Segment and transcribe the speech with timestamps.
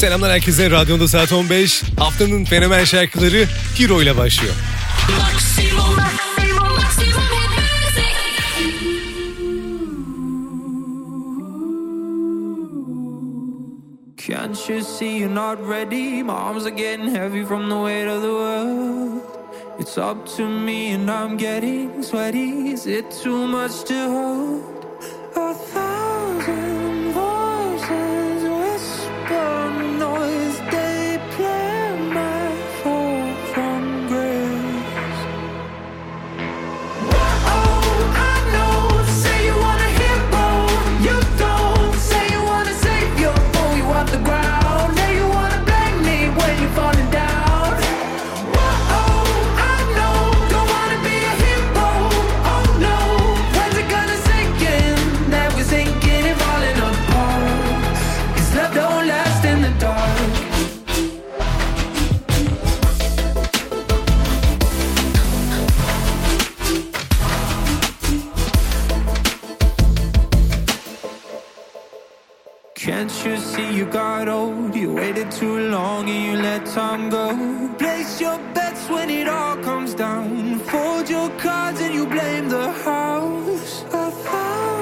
[0.00, 0.70] Selamlar herkese.
[0.70, 1.82] Radyoda saat 15.
[1.98, 3.46] Haftanın fenomen şarkıları
[3.78, 4.54] Hero ile başlıyor.
[14.16, 16.22] Can't you see you're not ready?
[16.22, 19.22] My arms are getting heavy from the weight of the world.
[19.78, 22.72] It's up to me and I'm getting sweaty.
[22.72, 24.75] Is it too much to hold?
[74.18, 74.74] Got old?
[74.74, 77.26] You waited too long and you let time go.
[77.78, 80.58] Place your bets when it all comes down.
[80.70, 83.82] Fold your cards and you blame the house.
[83.92, 84.75] A thousand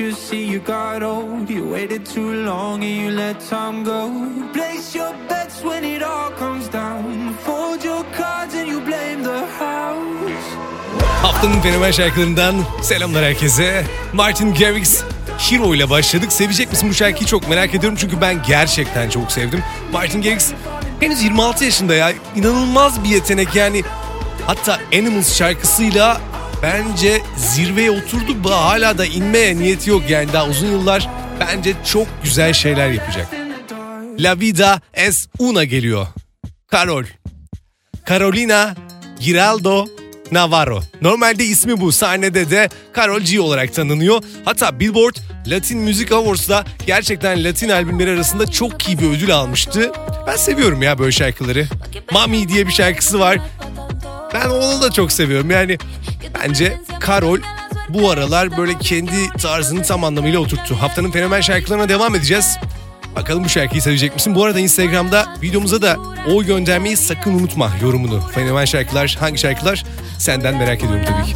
[0.00, 1.50] you see you got old?
[1.50, 4.10] You waited too long and you let time go.
[4.52, 7.34] Place your bets when it all comes down.
[7.44, 10.56] Fold your cards and you blame the house.
[11.22, 13.84] Haftanın fenomen şarkılarından selamlar herkese.
[14.12, 15.02] Martin Garrix
[15.38, 16.32] Hero ile başladık.
[16.32, 19.62] Sevecek misin bu şarkıyı çok merak ediyorum çünkü ben gerçekten çok sevdim.
[19.92, 20.52] Martin Garrix
[21.00, 22.12] henüz 26 yaşında ya.
[22.36, 23.82] İnanılmaz bir yetenek yani.
[24.46, 26.20] Hatta Animals şarkısıyla
[26.62, 28.44] bence zirveye oturdu.
[28.44, 31.08] Bu hala da inmeye niyeti yok yani daha uzun yıllar
[31.40, 33.26] bence çok güzel şeyler yapacak.
[34.18, 36.06] La Vida es Una geliyor.
[36.72, 37.04] Carol.
[38.08, 38.74] Carolina
[39.20, 39.86] Giraldo
[40.32, 40.82] Navarro.
[41.02, 41.92] Normalde ismi bu.
[41.92, 44.22] Sahnede de Karol G olarak tanınıyor.
[44.44, 49.92] Hatta Billboard Latin Music Awards'da gerçekten Latin albümleri arasında çok iyi bir ödül almıştı.
[50.26, 51.66] Ben seviyorum ya böyle şarkıları.
[52.12, 53.38] Mami diye bir şarkısı var.
[54.34, 55.50] Ben onu da çok seviyorum.
[55.50, 55.78] Yani
[56.48, 57.38] bence Karol
[57.88, 60.76] bu aralar böyle kendi tarzını tam anlamıyla oturttu.
[60.80, 62.58] Haftanın fenomen şarkılarına devam edeceğiz.
[63.16, 64.34] Bakalım bu şarkıyı sevecek misin?
[64.34, 65.96] Bu arada Instagram'da videomuza da
[66.34, 68.20] o göndermeyi sakın unutma yorumunu.
[68.34, 69.84] Fenomen şarkılar hangi şarkılar
[70.18, 71.34] senden merak ediyorum tabii ki.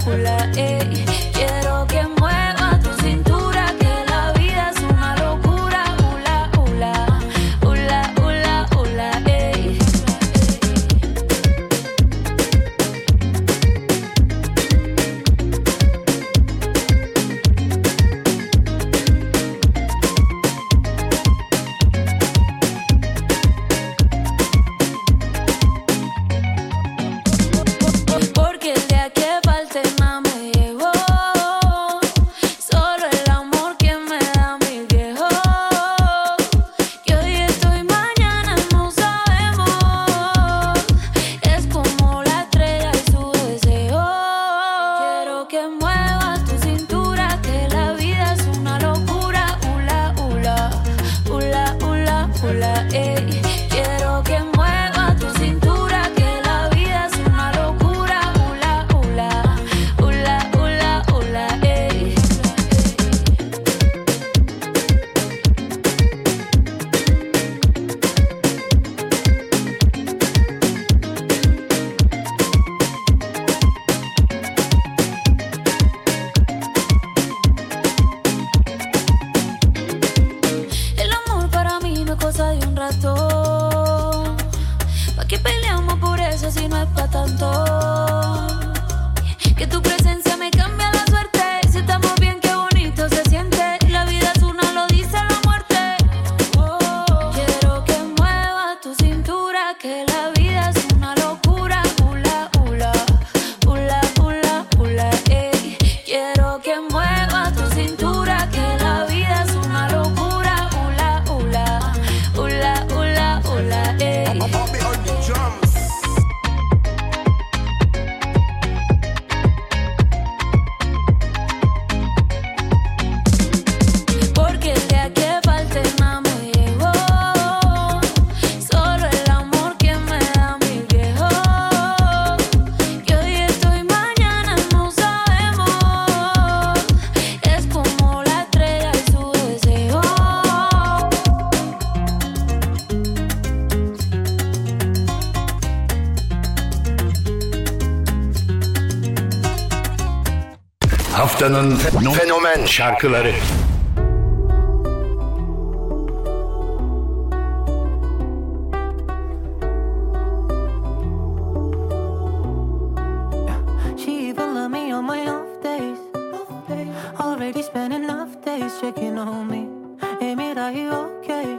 [170.59, 171.59] Are you okay?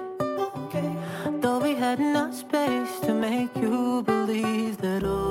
[1.41, 5.30] Though we had enough space to make you believe that all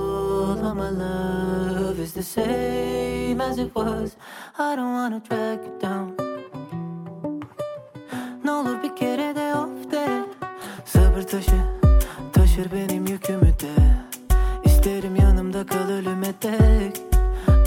[0.58, 4.17] of my love is the same as it was.
[4.58, 6.17] I don't wanna drag you down.
[8.44, 10.25] Ne olur bir kere de off de.
[10.85, 11.61] Sabır taşı
[12.32, 14.00] taşır benim yükümü de.
[14.81, 17.02] İsterim yanımda kal ölüme dek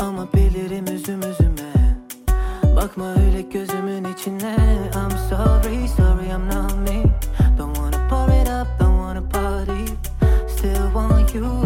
[0.02, 1.98] Ama bilirim üzüm üzüme
[2.76, 4.56] Bakma öyle gözümün içine
[4.96, 7.04] I'm sorry, sorry I'm not me
[7.58, 9.94] Don't wanna pour it up, don't wanna party
[10.48, 11.63] Still want you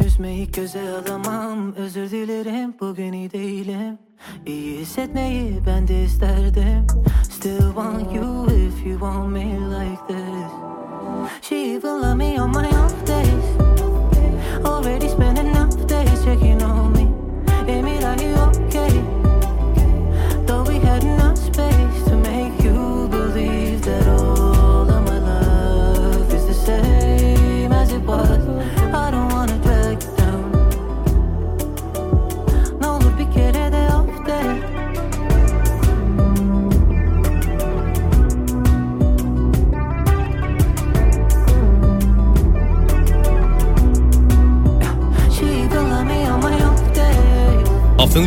[0.00, 1.74] Seni üzmeyi göze alamam.
[1.74, 3.98] Özür dilerim bugün iyi değilim.
[4.46, 6.86] İyi hissetmeyi ben de isterdim.
[7.30, 10.52] Still want you if you want me like this.
[11.42, 13.44] She even love me on my off days
[14.64, 16.59] Already spent enough days checking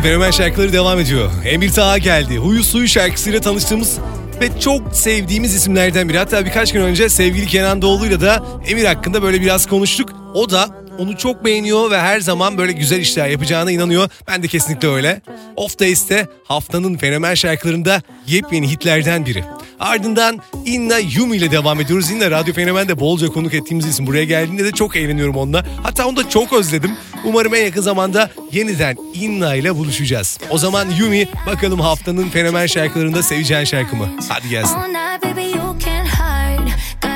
[0.03, 1.31] fenomen şarkıları devam ediyor.
[1.45, 2.38] Emir Taha geldi.
[2.38, 3.97] Huyu Suyu şarkısıyla tanıştığımız
[4.41, 6.17] ve çok sevdiğimiz isimlerden biri.
[6.17, 10.09] Hatta birkaç gün önce sevgili Kenan Doğulu'yla da Emir hakkında böyle biraz konuştuk.
[10.33, 14.09] O da onu çok beğeniyor ve her zaman böyle güzel işler yapacağına inanıyor.
[14.28, 15.21] Ben de kesinlikle öyle.
[15.56, 19.44] Off Days'te haftanın fenomen şarkılarında yepyeni hitlerden biri.
[19.80, 22.12] Ardından Inna Yumi ile devam ediyoruz.
[22.12, 24.07] Inna Radyo Fenomen'de bolca konuk ettiğimiz isim.
[24.07, 25.66] Buraya geldiğinde de çok eğleniyorum onunla.
[25.83, 26.92] Hatta onu da çok özledim.
[27.26, 30.40] Umarım en yakın zamanda yeniden Inna ile buluşacağız.
[30.50, 34.07] O zaman Yumi bakalım haftanın fenomen şarkılarında seveceğin şarkı mı?
[34.30, 34.78] Hadi gelsin.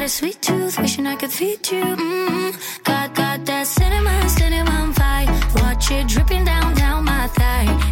[0.07, 1.83] A sweet tooth, wishing I could feed you.
[1.83, 2.51] Mm.
[2.85, 3.06] Got
[3.67, 5.61] cinnamon, cinnamon vibe.
[5.61, 7.86] Watch it dripping down, down my thigh.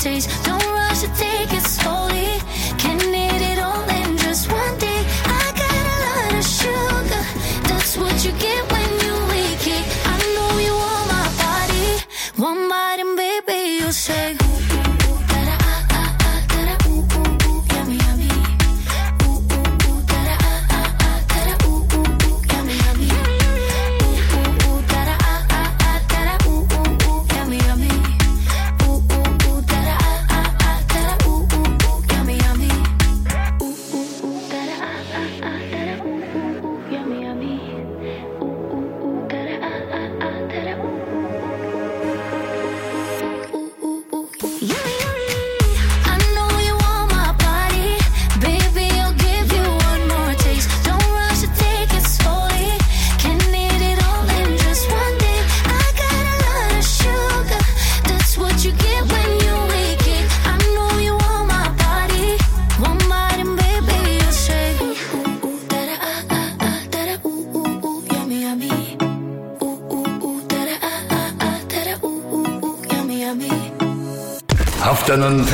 [0.00, 0.30] taste.
[0.44, 0.69] Don't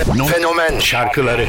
[0.05, 1.47] Phenom- Fenomen şarkıları.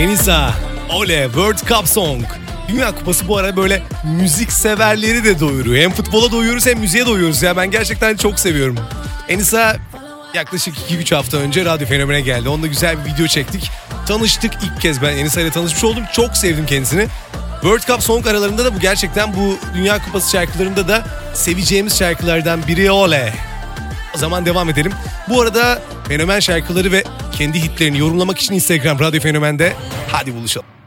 [0.00, 0.54] Enisa,
[0.90, 2.24] Ole World Cup Song.
[2.68, 5.82] Dünya Kupası bu ara böyle müzik severleri de doyuruyor.
[5.82, 7.56] Hem futbola doyuyoruz hem müziğe doyuyoruz ya.
[7.56, 8.76] Ben gerçekten çok seviyorum.
[9.28, 9.76] Enisa
[10.34, 12.48] yaklaşık 2-3 hafta önce radyo fenomene geldi.
[12.48, 13.70] Onunla güzel bir video çektik.
[14.06, 16.04] Tanıştık ilk kez ben Enisa ile tanışmış oldum.
[16.12, 17.06] Çok sevdim kendisini.
[17.52, 21.04] World Cup Song aralarında da bu gerçekten bu Dünya Kupası şarkılarında da
[21.34, 23.34] seveceğimiz şarkılardan biri Ole.
[24.14, 24.92] O zaman devam edelim.
[25.28, 27.04] Bu arada fenomen şarkıları ve
[27.40, 29.72] kendi hitlerini yorumlamak için Instagram Radyo Fenomen'de.
[30.08, 30.79] Hadi buluşalım.